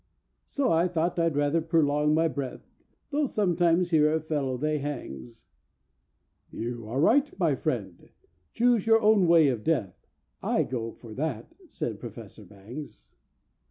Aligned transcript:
So 0.47 0.71
I 0.71 0.87
thought 0.87 1.19
I'd 1.19 1.35
rather 1.35 1.61
perlong 1.61 2.15
my 2.15 2.27
breath, 2.27 2.67
Tho' 3.11 3.27
sometimes 3.27 3.91
here 3.91 4.11
a 4.11 4.19
fellow 4.19 4.57
they 4.57 4.79
hangs"—— 4.79 5.45
"You 6.51 6.87
are 6.89 6.99
right, 6.99 7.31
my 7.37 7.53
friend. 7.53 8.09
Choose 8.51 8.87
your 8.87 8.99
own 9.03 9.27
way 9.27 9.47
of 9.49 9.63
death, 9.63 10.07
I 10.41 10.63
go 10.63 10.89
in 10.89 10.95
for 10.95 11.13
that," 11.13 11.53
said 11.69 11.99
Professor 11.99 12.43
Bangs. 12.45 13.11